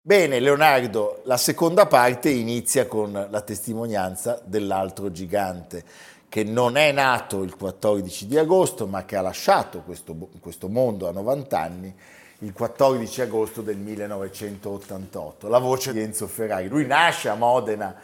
Bene, 0.03 0.41
Leonardo, 0.41 1.23
la 1.25 1.37
seconda 1.37 1.87
parte 1.87 2.31
inizia 2.31 2.89
con 2.89 3.29
la 3.31 3.41
testimonianza 3.43 4.43
dell'altro 4.45 5.13
gigante, 5.13 5.85
che 6.29 6.43
non 6.43 6.77
è 6.77 6.91
nato 6.91 7.45
il 7.45 7.55
14 7.55 8.27
di 8.27 8.37
agosto, 8.37 8.89
ma 8.89 9.05
che 9.05 9.15
ha 9.15 9.21
lasciato 9.21 9.83
questo, 9.83 10.17
questo 10.41 10.69
mondo 10.69 11.07
a 11.07 11.13
90 11.13 11.61
anni 11.61 11.95
il 12.41 12.53
14 12.53 13.21
agosto 13.21 13.63
del 13.63 13.77
1988. 13.77 15.47
La 15.47 15.59
voce 15.59 15.93
di 15.93 16.01
Enzo 16.01 16.27
Ferrari. 16.27 16.67
Lui 16.67 16.87
nasce 16.87 17.29
a 17.29 17.37
Modena 17.37 17.95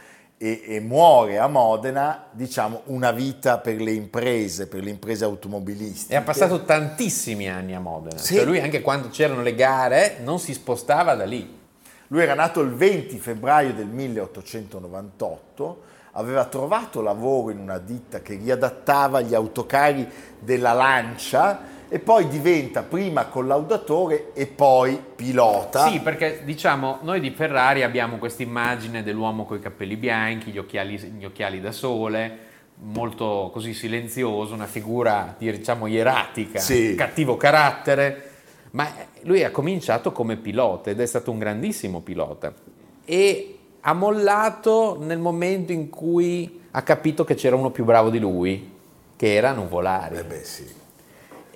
e, 0.44 0.62
e, 0.66 0.80
muore 0.80 1.38
a 1.38 1.46
Modena, 1.46 2.26
diciamo, 2.30 2.82
una 2.86 3.12
vita 3.12 3.56
per 3.56 3.80
le 3.80 3.92
imprese, 3.92 4.66
per 4.66 4.82
le 4.82 4.90
imprese 4.90 5.24
automobilistiche. 5.24 6.12
E 6.12 6.16
ha 6.16 6.20
passato 6.20 6.64
tantissimi 6.64 7.48
anni 7.48 7.74
a 7.74 7.80
Modena. 7.80 8.18
Sì. 8.18 8.34
Cioè 8.34 8.44
lui 8.44 8.60
anche 8.60 8.82
quando 8.82 9.08
c'erano 9.08 9.40
le 9.40 9.54
gare 9.54 10.18
non 10.22 10.38
si 10.38 10.52
spostava 10.52 11.14
da 11.14 11.24
lì. 11.24 11.62
Lui 12.08 12.20
era 12.20 12.34
nato 12.34 12.60
il 12.60 12.74
20 12.74 13.16
febbraio 13.16 13.72
del 13.72 13.86
1898 13.86 15.82
aveva 16.16 16.44
trovato 16.44 17.00
lavoro 17.00 17.50
in 17.50 17.58
una 17.58 17.78
ditta 17.78 18.20
che 18.20 18.36
riadattava 18.36 19.22
gli 19.22 19.34
autocari 19.34 20.06
della 20.38 20.74
Lancia 20.74 21.58
e 21.94 22.00
poi 22.00 22.26
diventa 22.26 22.82
prima 22.82 23.26
collaudatore 23.26 24.32
e 24.34 24.48
poi 24.48 25.00
pilota. 25.14 25.88
Sì, 25.88 26.00
perché 26.00 26.40
diciamo, 26.42 26.98
noi 27.02 27.20
di 27.20 27.30
Ferrari 27.30 27.84
abbiamo 27.84 28.16
questa 28.16 28.42
immagine 28.42 29.04
dell'uomo 29.04 29.44
con 29.44 29.58
i 29.58 29.60
capelli 29.60 29.94
bianchi, 29.94 30.50
gli 30.50 30.58
occhiali, 30.58 30.98
gli 30.98 31.24
occhiali 31.24 31.60
da 31.60 31.70
sole, 31.70 32.38
molto 32.80 33.48
così 33.52 33.74
silenzioso, 33.74 34.54
una 34.54 34.66
figura 34.66 35.36
diciamo 35.38 35.86
ieratica, 35.86 36.58
sì. 36.58 36.96
cattivo 36.96 37.36
carattere, 37.36 38.30
ma 38.72 38.90
lui 39.22 39.44
ha 39.44 39.52
cominciato 39.52 40.10
come 40.10 40.34
pilota 40.34 40.90
ed 40.90 40.98
è 40.98 41.06
stato 41.06 41.30
un 41.30 41.38
grandissimo 41.38 42.00
pilota. 42.00 42.52
E 43.04 43.58
ha 43.82 43.92
mollato 43.92 44.98
nel 45.00 45.20
momento 45.20 45.70
in 45.70 45.90
cui 45.90 46.62
ha 46.72 46.82
capito 46.82 47.22
che 47.22 47.36
c'era 47.36 47.54
uno 47.54 47.70
più 47.70 47.84
bravo 47.84 48.10
di 48.10 48.18
lui, 48.18 48.72
che 49.14 49.32
era 49.32 49.52
Nuvolari. 49.52 50.16
Eh 50.16 50.24
beh, 50.24 50.42
sì. 50.42 50.82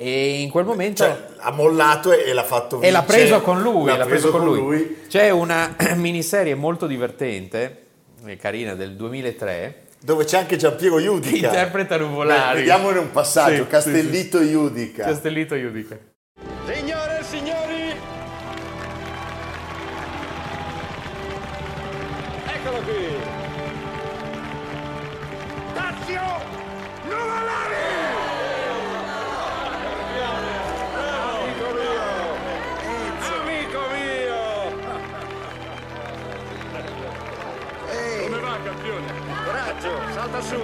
E 0.01 0.43
in 0.43 0.51
quel 0.51 0.65
momento... 0.65 1.03
Cioè, 1.03 1.27
ha 1.39 1.51
mollato 1.51 2.13
e, 2.13 2.33
l'ha 2.33 2.45
fatto 2.45 2.79
vincere. 2.79 2.87
E 2.87 2.91
l'ha 2.93 3.03
preso 3.03 3.41
con 3.41 3.61
lui. 3.61 3.87
L'ha, 3.87 3.97
l'ha 3.97 4.07
preso, 4.07 4.31
preso, 4.31 4.45
con 4.45 4.47
lui. 4.47 4.61
lui. 4.61 4.99
C'è 5.09 5.31
una 5.31 5.75
miniserie 5.97 6.55
molto 6.55 6.87
divertente, 6.87 7.87
carina, 8.39 8.75
del 8.75 8.95
2003, 8.95 9.87
dove 10.01 10.25
c'è 10.25 10.39
anche 10.39 10.57
Giampiero 10.57 11.01
Iudica. 11.01 11.31
Che 11.31 11.57
interpreta 11.57 11.97
Nuvolari. 11.97 12.53
Beh, 12.53 12.59
vediamone 12.59 12.99
un 13.01 13.11
passaggio, 13.11 13.65
sì, 13.65 13.69
Castellito 13.69 14.39
sì, 14.39 14.45
sì. 14.45 14.51
Iudica. 14.51 15.05
Castellito 15.05 15.55
Iudica. 15.57 15.99
Signore 16.65 17.19
e 17.19 17.23
signori, 17.25 17.97
eccolo 22.47 22.79
qui. 22.83 23.17
Tazio 25.75 26.21
Nuvolari! 27.03 27.98
Coraggio, 39.79 40.13
salta 40.13 40.41
su! 40.41 40.57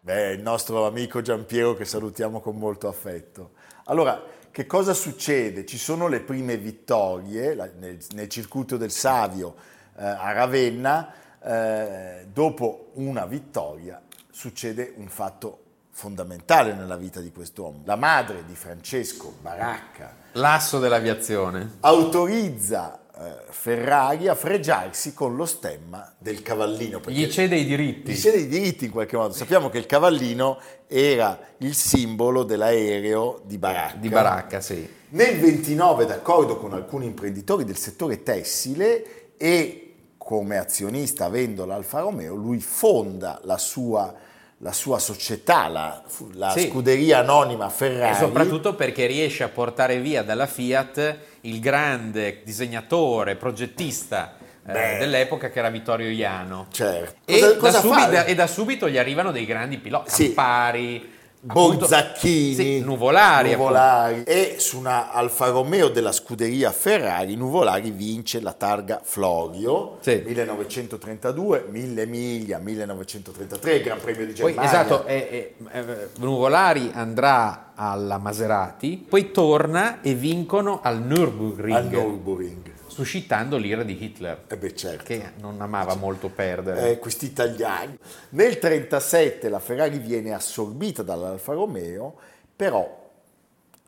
Beh, 0.00 0.32
il 0.32 0.42
nostro 0.42 0.86
amico 0.86 1.22
Giampiero 1.22 1.74
che 1.74 1.86
salutiamo 1.86 2.40
con 2.40 2.56
molto 2.56 2.86
affetto. 2.86 3.52
Allora, 3.84 4.22
che 4.50 4.66
cosa 4.66 4.92
succede? 4.92 5.64
Ci 5.64 5.78
sono 5.78 6.06
le 6.08 6.20
prime 6.20 6.58
vittorie 6.58 7.54
nel, 7.78 7.98
nel 8.12 8.28
circuito 8.28 8.76
del 8.76 8.90
Savio 8.90 9.54
eh, 9.96 10.04
a 10.04 10.32
Ravenna. 10.32 11.12
Eh, 11.42 12.26
dopo 12.30 12.90
una 12.94 13.24
vittoria 13.24 14.02
succede 14.30 14.92
un 14.96 15.08
fatto 15.08 15.60
fondamentale 15.92 16.74
nella 16.74 16.96
vita 16.96 17.20
di 17.20 17.32
quest'uomo. 17.32 17.80
La 17.86 17.96
madre 17.96 18.44
di 18.44 18.54
Francesco 18.54 19.34
Baracca, 19.40 20.14
L'asso 20.32 20.78
dell'aviazione. 20.78 21.78
autorizza 21.80 23.05
Ferrari 23.50 24.28
a 24.28 24.34
fregiarsi 24.34 25.14
con 25.14 25.36
lo 25.36 25.46
stemma 25.46 26.12
del 26.18 26.42
cavallino. 26.42 27.00
Gli 27.06 27.26
cede 27.28 27.56
i 27.56 27.64
diritti. 27.64 28.12
Gli 28.12 28.16
cede 28.16 28.38
i 28.38 28.46
diritti 28.46 28.84
in 28.86 28.90
qualche 28.90 29.16
modo. 29.16 29.32
Sappiamo 29.32 29.70
che 29.70 29.78
il 29.78 29.86
cavallino 29.86 30.58
era 30.86 31.38
il 31.58 31.74
simbolo 31.74 32.42
dell'aereo 32.42 33.40
di 33.44 33.56
Baracca. 33.58 33.96
Di 33.96 34.08
Baracca, 34.08 34.60
sì. 34.60 34.86
Nel 35.10 35.38
29, 35.38 36.04
d'accordo 36.04 36.58
con 36.58 36.74
alcuni 36.74 37.06
imprenditori 37.06 37.64
del 37.64 37.76
settore 37.78 38.22
tessile 38.22 39.30
e 39.38 39.94
come 40.18 40.58
azionista 40.58 41.26
avendo 41.26 41.64
l'Alfa 41.64 42.00
Romeo, 42.00 42.34
lui 42.34 42.58
fonda 42.60 43.40
la 43.44 43.56
sua, 43.58 44.12
la 44.58 44.72
sua 44.72 44.98
società, 44.98 45.68
la, 45.68 46.02
la 46.32 46.50
Sì. 46.50 46.68
scuderia 46.68 47.20
anonima 47.20 47.68
Ferrari. 47.68 48.12
E 48.14 48.18
soprattutto 48.18 48.74
perché 48.74 49.06
riesce 49.06 49.44
a 49.44 49.48
portare 49.48 50.00
via 50.00 50.22
dalla 50.22 50.46
Fiat 50.46 51.18
il 51.48 51.60
grande 51.60 52.40
disegnatore, 52.44 53.36
progettista 53.36 54.36
eh, 54.66 54.96
dell'epoca 54.98 55.48
che 55.50 55.58
era 55.60 55.70
Vittorio 55.70 56.08
Iano. 56.10 56.66
Certo. 56.70 57.14
E, 57.24 57.38
Cosa- 57.38 57.52
da 57.52 57.56
cosa 57.58 57.80
subito, 57.80 58.10
fa? 58.16 58.24
e 58.24 58.34
da 58.34 58.46
subito 58.46 58.88
gli 58.88 58.98
arrivano 58.98 59.30
dei 59.32 59.44
grandi 59.46 59.78
piloti, 59.78 60.10
Sì. 60.10 60.24
Campari, 60.26 60.96
appunto- 60.96 61.15
Bolzacchini, 61.40 62.54
sì, 62.54 62.80
Nuvolari. 62.80 63.50
Nuvolari. 63.52 64.22
E 64.24 64.56
su 64.58 64.78
una 64.78 65.12
Alfa 65.12 65.48
Romeo 65.48 65.88
della 65.88 66.12
scuderia 66.12 66.72
Ferrari, 66.72 67.36
Nuvolari 67.36 67.90
vince 67.90 68.40
la 68.40 68.52
targa 68.52 69.00
Florio 69.02 69.98
Sì. 70.00 70.22
1932, 70.24 71.66
1000 71.70 72.06
miglia, 72.06 72.58
1933, 72.58 73.74
il 73.76 73.82
Gran 73.82 74.00
Premio 74.00 74.26
di 74.26 74.32
Poi, 74.32 74.52
Germania. 74.54 74.62
esatto, 74.70 75.06
eh, 75.06 75.54
eh, 75.70 75.78
eh, 75.78 76.08
Nuvolari 76.18 76.90
andrà 76.92 77.72
alla 77.74 78.18
Maserati, 78.18 79.04
poi 79.08 79.30
torna 79.30 80.00
e 80.00 80.14
vincono 80.14 80.80
al 80.82 81.00
Nürburgring, 81.02 81.74
al 81.74 81.84
Nürburgring. 81.86 82.74
Suscitando 82.96 83.58
l'ira 83.58 83.82
di 83.82 84.02
Hitler, 84.02 84.44
E 84.48 84.56
beh 84.56 84.74
certo. 84.74 85.04
che 85.04 85.32
non 85.40 85.60
amava 85.60 85.94
molto 85.96 86.30
perdere. 86.30 86.92
eh, 86.92 86.98
questi 86.98 87.26
italiani. 87.26 87.98
Nel 88.30 88.56
1937 88.58 89.48
la 89.50 89.58
Ferrari 89.58 89.98
viene 89.98 90.32
assorbita 90.32 91.02
dall'Alfa 91.02 91.52
Romeo, 91.52 92.14
però 92.56 93.04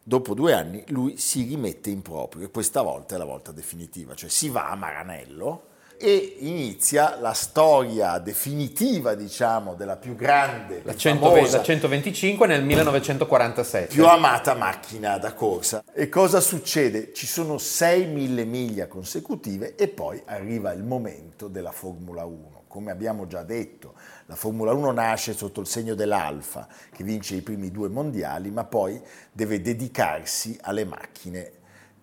dopo 0.03 0.35
due 0.35 0.53
anni 0.53 0.85
lui 0.88 1.17
si 1.17 1.45
rimette 1.45 1.88
in 1.88 2.03
proprio 2.03 2.47
e 2.47 2.50
questa 2.50 2.83
volta 2.83 3.15
è 3.15 3.19
la 3.19 3.25
volta 3.25 3.50
definitiva, 3.50 4.15
cioè 4.15 4.29
si 4.29 4.50
va 4.50 4.69
a 4.69 4.75
Maranello 4.75 5.62
e 6.00 6.37
inizia 6.38 7.19
la 7.19 7.33
storia 7.33 8.19
definitiva, 8.19 9.14
diciamo, 9.14 9.75
della 9.75 9.97
più 9.97 10.14
grande, 10.14 10.83
La, 10.85 10.93
più 10.93 11.00
120 11.00 11.35
famosa, 11.35 11.57
la 11.57 11.62
125 11.64 12.47
nel 12.47 12.64
1947. 12.64 13.95
più 13.95 14.07
amata 14.07 14.55
macchina 14.55 15.19
da 15.19 15.35
corsa. 15.35 15.83
E 15.93 16.09
cosa 16.09 16.40
succede? 16.40 17.12
Ci 17.12 17.26
sono 17.26 17.57
6.000 17.57 18.47
miglia 18.47 18.87
consecutive 18.87 19.75
e 19.75 19.88
poi 19.88 20.23
arriva 20.25 20.73
il 20.73 20.85
momento 20.85 21.49
della 21.49 21.73
Formula 21.73 22.25
1. 22.25 22.64
Come 22.69 22.90
abbiamo 22.93 23.26
già 23.26 23.43
detto, 23.43 23.95
la 24.26 24.37
Formula 24.37 24.73
1 24.73 24.93
nasce 24.93 25.33
sotto 25.33 25.61
il 25.61 25.67
segno 25.67 25.95
dell'Alfa, 25.95 26.69
che 26.93 27.02
vince 27.02 27.35
i 27.35 27.43
primi 27.43 27.71
due 27.73 27.88
mondiali, 27.88 28.50
ma 28.50 28.64
poi 28.64 29.00
deve 29.33 29.61
dedicarsi 29.61 30.57
alle 30.62 30.85
macchine 30.85 31.50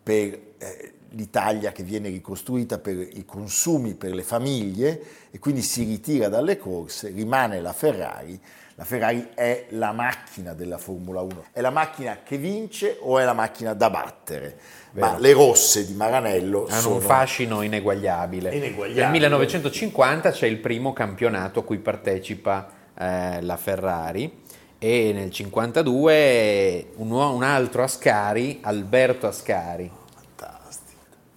per 0.04 0.40
eh, 0.58 0.95
l'Italia 1.16 1.72
che 1.72 1.84
viene 1.84 2.10
ricostruita 2.10 2.78
per 2.78 2.96
i 3.00 3.26
consumi 3.26 3.96
per 3.96 4.14
le 4.14 4.24
famiglie 4.24 5.02
e 5.32 5.40
quindi 5.40 5.62
si 5.62 5.84
ritira 5.84 6.28
dalle 6.28 6.58
corse, 6.58 7.10
rimane 7.10 7.60
la 7.62 7.74
Ferrari. 7.74 8.40
La 8.78 8.84
Ferrari 8.84 9.30
è 9.34 9.68
la 9.70 9.94
macchina 9.94 10.54
della 10.54 10.78
Formula 10.78 11.22
1, 11.22 11.46
è 11.54 11.62
la 11.62 11.70
macchina 11.70 12.20
che 12.24 12.38
vince 12.38 12.98
o 13.00 13.20
è 13.20 13.24
la 13.24 13.32
macchina 13.32 13.74
da 13.74 13.90
battere? 13.90 14.58
Ma 14.92 15.12
Vero. 15.12 15.22
le 15.22 15.32
rosse 15.32 15.86
di 15.86 15.94
Maranello 15.94 16.68
Hanno 16.68 16.82
sono 16.82 16.96
un 16.96 17.02
fascino 17.02 17.62
ineguagliabile. 17.62 18.54
Ineguagliabile. 18.54 19.02
Nel 19.02 19.12
1950 19.12 20.32
c'è 20.32 20.48
il 20.48 20.58
primo 20.58 20.92
campionato 20.92 21.62
a 21.62 21.64
cui 21.64 21.78
partecipa 21.78 22.70
eh, 22.98 23.42
la 23.42 23.56
Ferrari 23.56 24.44
e 24.78 25.12
nel 25.14 25.32
52 25.32 26.88
un, 26.96 27.12
un 27.12 27.44
altro 27.44 27.84
Ascari, 27.84 28.60
Alberto 28.62 29.28
Ascari. 29.28 29.90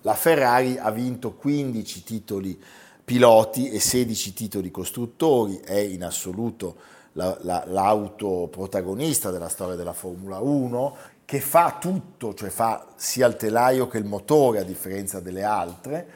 La 0.02 0.14
Ferrari 0.14 0.78
ha 0.78 0.90
vinto 0.90 1.32
15 1.34 2.02
titoli 2.04 2.60
piloti 3.04 3.70
e 3.70 3.80
16 3.80 4.32
titoli 4.34 4.70
costruttori, 4.70 5.58
è 5.64 5.78
in 5.78 6.04
assoluto 6.04 6.76
la- 7.14 7.36
la- 7.42 7.64
l'auto 7.66 8.48
protagonista 8.50 9.30
della 9.30 9.48
storia 9.48 9.74
della 9.76 9.92
Formula 9.94 10.38
1, 10.40 10.96
che 11.24 11.40
fa 11.40 11.76
tutto, 11.80 12.34
cioè 12.34 12.48
fa 12.48 12.86
sia 12.96 13.26
il 13.26 13.36
telaio 13.36 13.88
che 13.88 13.98
il 13.98 14.04
motore 14.04 14.60
a 14.60 14.62
differenza 14.62 15.20
delle 15.20 15.42
altre 15.42 16.08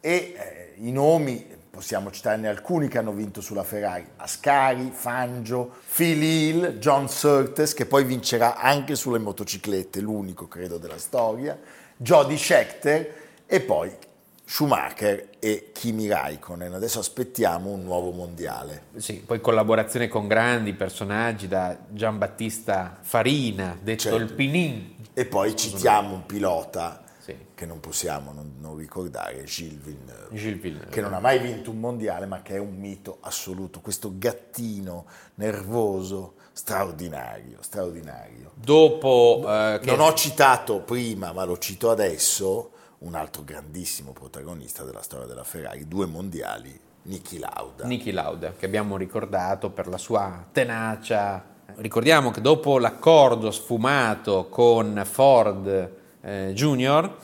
e 0.00 0.34
eh, 0.36 0.72
i 0.78 0.90
nomi 0.92 1.46
possiamo 1.70 2.10
citarne 2.10 2.48
alcuni 2.48 2.88
che 2.88 2.98
hanno 2.98 3.12
vinto 3.12 3.40
sulla 3.40 3.62
Ferrari, 3.62 4.04
Ascari, 4.16 4.90
Fangio, 4.92 5.70
Phil 5.94 6.22
Hill, 6.22 6.78
John 6.78 7.08
Surtees 7.08 7.74
che 7.74 7.86
poi 7.86 8.04
vincerà 8.04 8.56
anche 8.56 8.96
sulle 8.96 9.18
motociclette, 9.18 10.00
l'unico 10.00 10.48
credo 10.48 10.78
della 10.78 10.98
storia, 10.98 11.56
Jody 12.02 12.38
Scheckter 12.38 13.14
e 13.44 13.60
poi 13.60 13.94
Schumacher 14.42 15.28
e 15.38 15.68
Kimi 15.74 16.08
Raikkonen. 16.08 16.72
Adesso 16.72 16.98
aspettiamo 16.98 17.68
un 17.70 17.82
nuovo 17.84 18.10
mondiale. 18.10 18.84
Sì, 18.96 19.16
poi 19.24 19.38
collaborazione 19.42 20.08
con 20.08 20.26
grandi 20.26 20.72
personaggi 20.72 21.46
da 21.46 21.76
Giambattista 21.90 22.96
Farina, 23.02 23.76
detto 23.80 24.04
Certo. 24.04 24.16
il 24.16 24.32
Pinin. 24.32 24.94
E 25.12 25.26
poi 25.26 25.54
citiamo 25.54 26.14
un 26.14 26.24
pilota 26.24 27.04
Sì. 27.18 27.36
che 27.54 27.66
non 27.66 27.80
possiamo 27.80 28.32
non, 28.32 28.54
non 28.60 28.76
ricordare, 28.78 29.44
Gilles 29.44 29.78
Villeneuve. 29.84 30.34
Gilles 30.34 30.60
Villeneuve. 30.60 30.90
che 30.90 31.00
non 31.02 31.12
ha 31.12 31.20
mai 31.20 31.38
vinto 31.38 31.70
un 31.70 31.78
mondiale, 31.78 32.24
ma 32.24 32.40
che 32.40 32.54
è 32.54 32.58
un 32.58 32.76
mito 32.78 33.18
assoluto. 33.20 33.80
Questo 33.80 34.14
gattino 34.16 35.04
nervoso, 35.34 36.36
straordinario, 36.60 37.56
straordinario. 37.60 38.50
Dopo 38.54 39.42
eh, 39.46 39.80
Non 39.84 40.00
ho 40.00 40.12
citato 40.12 40.80
prima, 40.80 41.32
ma 41.32 41.44
lo 41.44 41.56
cito 41.56 41.90
adesso, 41.90 42.72
un 42.98 43.14
altro 43.14 43.42
grandissimo 43.44 44.12
protagonista 44.12 44.84
della 44.84 45.00
storia 45.00 45.26
della 45.26 45.42
Ferrari, 45.42 45.88
due 45.88 46.04
mondiali, 46.04 46.78
Niki 47.04 47.38
Lauda. 47.38 47.86
Niki 47.86 48.10
Lauda, 48.12 48.52
che 48.58 48.66
abbiamo 48.66 48.98
ricordato 48.98 49.70
per 49.70 49.88
la 49.88 49.96
sua 49.96 50.44
tenacia. 50.52 51.42
Ricordiamo 51.76 52.30
che 52.30 52.42
dopo 52.42 52.78
l'accordo 52.78 53.50
sfumato 53.50 54.48
con 54.50 55.02
Ford 55.10 55.92
eh, 56.20 56.50
Junior, 56.52 57.16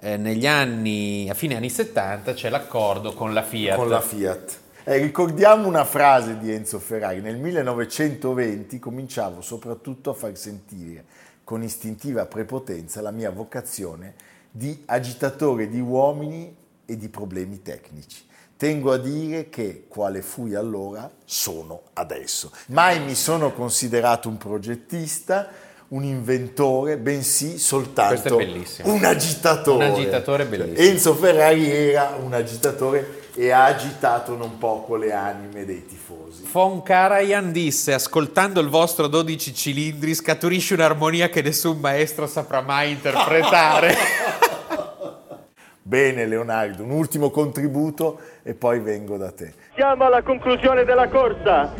eh, 0.00 0.18
negli 0.18 0.46
anni, 0.46 1.30
a 1.30 1.34
fine 1.34 1.56
anni 1.56 1.70
70 1.70 2.34
c'è 2.34 2.50
l'accordo 2.50 3.14
con 3.14 3.32
la 3.32 3.42
Fiat. 3.42 3.76
con 3.76 3.88
la 3.88 4.02
Fiat. 4.02 4.60
Eh, 4.84 4.96
ricordiamo 4.96 5.68
una 5.68 5.84
frase 5.84 6.38
di 6.38 6.52
Enzo 6.52 6.80
Ferrari, 6.80 7.20
nel 7.20 7.36
1920 7.36 8.80
cominciavo 8.80 9.40
soprattutto 9.40 10.10
a 10.10 10.14
far 10.14 10.36
sentire 10.36 11.04
con 11.44 11.62
istintiva 11.62 12.26
prepotenza 12.26 13.00
la 13.00 13.12
mia 13.12 13.30
vocazione 13.30 14.14
di 14.50 14.82
agitatore 14.86 15.68
di 15.68 15.78
uomini 15.78 16.52
e 16.84 16.96
di 16.96 17.08
problemi 17.08 17.62
tecnici. 17.62 18.24
Tengo 18.56 18.90
a 18.90 18.98
dire 18.98 19.48
che, 19.50 19.84
quale 19.86 20.20
fui 20.20 20.54
allora, 20.54 21.08
sono 21.24 21.82
adesso. 21.92 22.50
Mai 22.66 22.98
mi 23.04 23.14
sono 23.14 23.52
considerato 23.52 24.28
un 24.28 24.36
progettista, 24.36 25.48
un 25.88 26.02
inventore, 26.02 26.96
bensì 26.96 27.56
soltanto 27.56 28.36
un 28.82 29.04
agitatore. 29.04 29.86
Un 29.86 29.92
agitatore 29.92 30.46
bellissimo. 30.46 30.88
Enzo 30.88 31.14
Ferrari 31.14 31.70
era 31.70 32.16
un 32.20 32.32
agitatore 32.32 33.21
e 33.34 33.50
ha 33.50 33.64
agitato 33.64 34.36
non 34.36 34.58
poco 34.58 34.96
le 34.96 35.12
anime 35.12 35.64
dei 35.64 35.84
tifosi. 35.86 36.46
Von 36.52 36.82
Karajan 36.82 37.50
disse, 37.52 37.94
ascoltando 37.94 38.60
il 38.60 38.68
vostro 38.68 39.06
12 39.06 39.54
cilindri 39.54 40.14
scaturisce 40.14 40.74
un'armonia 40.74 41.28
che 41.28 41.40
nessun 41.42 41.78
maestro 41.78 42.26
saprà 42.26 42.60
mai 42.60 42.90
interpretare. 42.92 43.94
Bene 45.84 46.26
Leonardo, 46.26 46.84
un 46.84 46.90
ultimo 46.90 47.30
contributo 47.30 48.18
e 48.42 48.54
poi 48.54 48.78
vengo 48.80 49.16
da 49.16 49.30
te. 49.32 49.52
Siamo 49.74 50.04
alla 50.04 50.22
conclusione 50.22 50.84
della 50.84 51.08
corsa. 51.08 51.72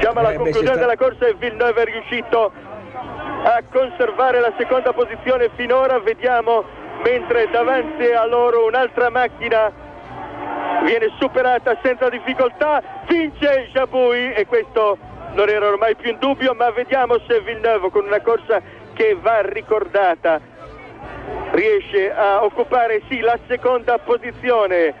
Siamo 0.00 0.20
alla 0.20 0.30
Eh, 0.30 0.32
beh, 0.32 0.36
conclusione 0.38 0.66
si 0.66 0.72
sta- 0.72 0.80
della 0.80 0.96
corsa 0.96 1.26
e 1.26 1.34
Villeneuve 1.34 1.82
è 1.82 1.84
riuscito 1.84 2.52
a 3.44 3.62
conservare 3.70 4.40
la 4.40 4.52
seconda 4.58 4.92
posizione 4.92 5.50
finora. 5.54 6.00
Vediamo 6.00 6.64
mentre 7.04 7.48
davanti 7.50 8.04
a 8.06 8.24
loro 8.26 8.66
un'altra 8.66 9.10
macchina 9.10 9.70
viene 10.84 11.12
superata 11.18 11.76
senza 11.82 12.08
difficoltà. 12.08 12.82
Vince 13.08 13.68
Jabouille 13.72 14.34
e 14.34 14.46
questo 14.46 14.98
non 15.32 15.48
era 15.48 15.66
ormai 15.66 15.94
più 15.96 16.10
in 16.10 16.18
dubbio, 16.18 16.54
ma 16.54 16.70
vediamo 16.70 17.18
se 17.26 17.40
Villeneuve 17.40 17.90
con 17.90 18.06
una 18.06 18.20
corsa 18.20 18.60
che 18.94 19.16
va 19.20 19.40
ricordata 19.42 20.40
riesce 21.50 22.12
a 22.14 22.44
occupare 22.44 23.02
sì 23.08 23.20
la 23.20 23.38
seconda 23.46 23.98
posizione 23.98 24.94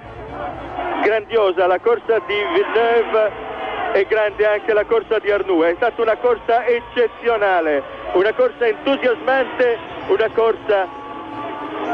grandiosa 1.02 1.66
la 1.66 1.78
corsa 1.78 2.18
di 2.26 2.34
Villeneuve 2.52 3.32
e 3.94 4.04
grande 4.06 4.46
anche 4.46 4.72
la 4.72 4.84
corsa 4.84 5.18
di 5.18 5.30
Arnoux 5.30 5.64
è 5.64 5.74
stata 5.76 6.02
una 6.02 6.16
corsa 6.16 6.64
eccezionale 6.66 7.82
una 8.14 8.32
corsa 8.32 8.66
entusiasmante 8.66 9.78
una 10.08 10.28
corsa 10.34 11.05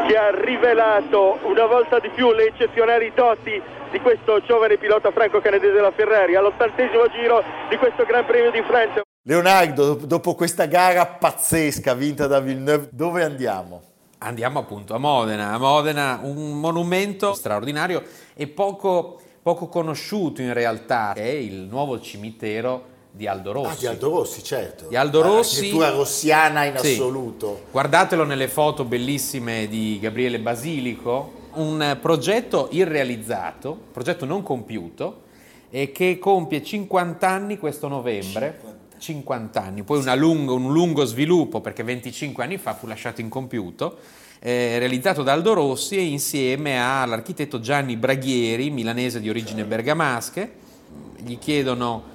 che 0.06 0.16
ha 0.16 0.30
rivelato 0.30 1.38
una 1.42 1.66
volta 1.66 1.98
di 1.98 2.08
più 2.10 2.32
le 2.32 2.46
eccezionali 2.46 3.12
doti 3.14 3.60
di 3.90 4.00
questo 4.00 4.40
giovane 4.40 4.78
pilota 4.78 5.10
franco-canadese 5.10 5.72
della 5.72 5.92
Ferrari 5.92 6.34
all'ottantesimo 6.34 7.08
giro 7.08 7.42
di 7.68 7.76
questo 7.76 8.04
Gran 8.04 8.24
Premio 8.24 8.50
di 8.50 8.62
Francia. 8.62 9.02
Leonardo, 9.24 9.94
dopo 9.94 10.34
questa 10.34 10.66
gara 10.66 11.06
pazzesca 11.06 11.94
vinta 11.94 12.26
da 12.26 12.40
Villeneuve, 12.40 12.88
dove 12.90 13.22
andiamo? 13.22 13.82
Andiamo 14.18 14.60
appunto 14.60 14.94
a 14.94 14.98
Modena. 14.98 15.52
A 15.52 15.58
Modena 15.58 16.20
un 16.22 16.58
monumento 16.58 17.34
straordinario 17.34 18.02
e 18.34 18.48
poco, 18.48 19.20
poco 19.42 19.68
conosciuto 19.68 20.42
in 20.42 20.52
realtà, 20.52 21.12
è 21.12 21.28
il 21.28 21.68
nuovo 21.68 22.00
cimitero 22.00 22.90
di 23.14 23.26
Aldo 23.26 23.52
Rossi. 23.52 23.68
Ah, 23.68 23.78
di 23.78 23.86
Aldo 23.86 24.08
Rossi, 24.10 24.42
certo. 24.42 24.86
Di 24.88 24.96
Aldo 24.96 25.20
Rossi. 25.20 25.54
L'architettura 25.56 25.90
rossiana 25.90 26.64
in 26.64 26.78
Sì. 26.78 26.92
assoluto. 26.92 27.64
Guardatelo 27.70 28.24
nelle 28.24 28.48
foto 28.48 28.84
bellissime 28.84 29.68
di 29.68 29.98
Gabriele 30.00 30.40
Basilico, 30.40 31.40
un 31.54 31.98
progetto 32.00 32.68
irrealizzato, 32.70 33.78
progetto 33.92 34.24
non 34.24 34.42
compiuto 34.42 35.20
e 35.68 35.92
che 35.92 36.18
compie 36.18 36.62
50 36.64 37.28
anni 37.28 37.58
questo 37.58 37.86
novembre. 37.88 38.70
50 38.98 39.60
anni, 39.60 39.82
poi 39.82 39.98
una 39.98 40.14
lungo- 40.14 40.54
un 40.54 40.72
lungo 40.72 41.04
sviluppo 41.04 41.60
perché 41.60 41.82
25 41.82 42.44
anni 42.44 42.56
fa 42.56 42.72
fu 42.74 42.86
lasciato 42.86 43.20
incompiuto, 43.20 43.98
eh, 44.38 44.78
realizzato 44.78 45.24
da 45.24 45.32
Aldo 45.32 45.54
Rossi 45.54 45.96
e 45.96 46.02
insieme 46.02 46.80
all'architetto 46.80 47.58
Gianni 47.58 47.96
Braghieri, 47.96 48.70
milanese 48.70 49.20
di 49.20 49.28
origini 49.28 49.64
bergamasche. 49.64 50.52
Gli 51.16 51.36
chiedono 51.38 52.10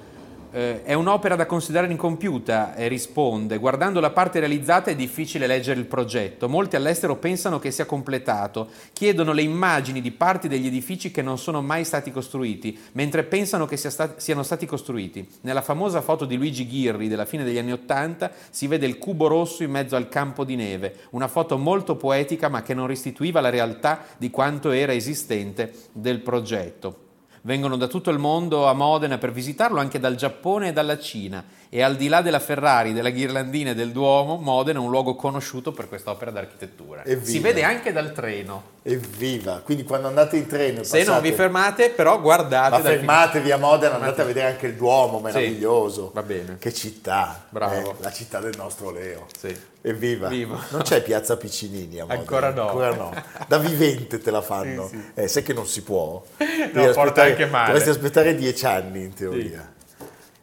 eh, 0.50 0.82
è 0.82 0.94
un'opera 0.94 1.36
da 1.36 1.46
considerare 1.46 1.90
incompiuta 1.90 2.74
e 2.74 2.88
risponde. 2.88 3.58
Guardando 3.58 4.00
la 4.00 4.10
parte 4.10 4.38
realizzata 4.38 4.90
è 4.90 4.96
difficile 4.96 5.46
leggere 5.46 5.80
il 5.80 5.86
progetto. 5.86 6.48
Molti 6.48 6.76
all'estero 6.76 7.16
pensano 7.16 7.58
che 7.58 7.70
sia 7.70 7.86
completato. 7.86 8.68
Chiedono 8.92 9.32
le 9.32 9.42
immagini 9.42 10.00
di 10.00 10.10
parti 10.10 10.48
degli 10.48 10.66
edifici 10.66 11.10
che 11.10 11.22
non 11.22 11.38
sono 11.38 11.62
mai 11.62 11.84
stati 11.84 12.10
costruiti 12.10 12.78
mentre 12.92 13.24
pensano 13.24 13.66
che 13.66 13.76
sia 13.76 13.90
sta- 13.90 14.14
siano 14.16 14.42
stati 14.42 14.66
costruiti. 14.66 15.26
Nella 15.42 15.62
famosa 15.62 16.00
foto 16.00 16.24
di 16.24 16.36
Luigi 16.36 16.66
Ghirri 16.66 17.08
della 17.08 17.24
fine 17.24 17.44
degli 17.44 17.58
anni 17.58 17.72
Ottanta 17.72 18.30
si 18.50 18.66
vede 18.66 18.86
il 18.86 18.98
cubo 18.98 19.26
rosso 19.26 19.62
in 19.62 19.70
mezzo 19.70 19.96
al 19.96 20.08
campo 20.08 20.44
di 20.44 20.56
neve. 20.56 20.96
Una 21.10 21.28
foto 21.28 21.58
molto 21.58 21.96
poetica 21.96 22.48
ma 22.48 22.62
che 22.62 22.74
non 22.74 22.86
restituiva 22.86 23.40
la 23.40 23.50
realtà 23.50 24.04
di 24.16 24.30
quanto 24.30 24.70
era 24.70 24.92
esistente 24.92 25.72
del 25.92 26.20
progetto 26.20 27.06
Vengono 27.48 27.78
da 27.78 27.86
tutto 27.86 28.10
il 28.10 28.18
mondo 28.18 28.66
a 28.66 28.74
Modena 28.74 29.16
per 29.16 29.32
visitarlo, 29.32 29.80
anche 29.80 29.98
dal 29.98 30.16
Giappone 30.16 30.68
e 30.68 30.72
dalla 30.74 30.98
Cina. 30.98 31.42
E 31.70 31.82
al 31.82 31.96
di 31.96 32.08
là 32.08 32.22
della 32.22 32.38
Ferrari, 32.38 32.94
della 32.94 33.10
ghirlandina 33.10 33.70
e 33.70 33.74
del 33.74 33.92
Duomo, 33.92 34.36
Modena 34.36 34.78
è 34.78 34.82
un 34.82 34.88
luogo 34.88 35.14
conosciuto 35.16 35.72
per 35.72 35.86
quest'opera 35.86 36.30
d'architettura. 36.30 37.04
Evviva. 37.04 37.26
Si 37.26 37.38
vede 37.40 37.62
anche 37.62 37.92
dal 37.92 38.12
treno. 38.12 38.76
Evviva! 38.82 39.60
Quindi 39.62 39.84
quando 39.84 40.08
andate 40.08 40.38
in 40.38 40.46
treno 40.46 40.82
Se 40.82 41.04
non 41.04 41.20
vi 41.20 41.30
fermate, 41.32 41.90
però 41.90 42.18
guardate 42.22 42.70
Ma 42.70 42.80
fermatevi 42.80 43.50
a 43.50 43.58
Modena, 43.58 43.94
andate 43.96 44.14
Fermate. 44.14 44.22
a 44.22 44.24
vedere 44.24 44.46
anche 44.46 44.66
il 44.66 44.74
Duomo, 44.76 45.18
meraviglioso. 45.20 46.10
va 46.14 46.22
bene. 46.22 46.56
Che 46.58 46.72
città. 46.72 47.44
Bravo. 47.50 47.90
eh, 47.90 47.94
la 48.00 48.12
città 48.12 48.40
del 48.40 48.54
nostro 48.56 48.90
Leo. 48.90 49.26
Sì. 49.38 49.54
Evviva. 49.82 50.28
Viva. 50.28 50.58
Non 50.70 50.80
c'è 50.82 51.02
Piazza 51.02 51.36
Piccinini 51.36 51.98
a 51.98 52.04
Modena. 52.04 52.18
Ancora 52.20 52.50
no. 52.50 52.66
Ancora 52.68 52.94
no. 52.94 53.12
Da 53.46 53.58
vivente 53.58 54.18
te 54.22 54.30
la 54.30 54.40
fanno. 54.40 54.88
Sì, 54.88 54.96
sì. 54.96 55.20
Eh, 55.20 55.28
sai 55.28 55.42
che 55.42 55.52
non 55.52 55.66
si 55.66 55.82
può. 55.82 56.22
Devi 56.38 56.70
porta 56.72 56.88
aspettare- 57.00 57.30
anche 57.32 57.46
male. 57.46 57.66
Dovresti 57.66 57.90
aspettare 57.90 58.34
dieci 58.34 58.64
anni 58.64 59.02
in 59.02 59.12
teoria. 59.12 59.76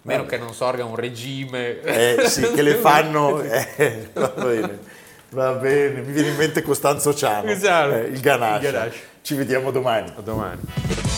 Meno 0.05 0.25
che 0.27 0.37
non 0.37 0.53
sorga 0.53 0.85
un 0.85 0.95
regime. 0.95 1.81
Eh 1.81 2.27
sì, 2.27 2.51
che 2.51 2.61
le 2.61 2.75
fanno... 2.75 3.41
eh, 3.41 4.09
va 4.13 4.27
bene. 4.35 4.79
Va 5.29 5.51
bene, 5.53 6.01
mi 6.01 6.13
viene 6.13 6.29
in 6.29 6.35
mente 6.35 6.61
Costanzo 6.61 7.13
Ciano, 7.13 7.49
Esatto. 7.49 7.95
eh, 7.95 8.01
il 8.05 8.19
Ganache. 8.19 8.65
Il 8.67 8.71
Ganache. 8.71 8.97
Ci 9.21 9.33
vediamo 9.33 9.71
domani. 9.71 10.13
A 10.15 10.21
domani. 10.21 10.61